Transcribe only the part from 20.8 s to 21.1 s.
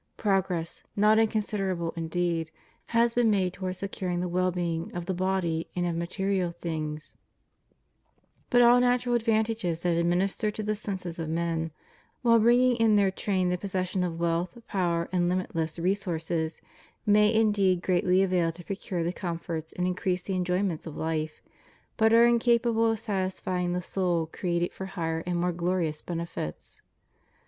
of